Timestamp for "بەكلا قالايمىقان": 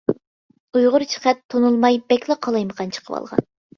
2.13-2.95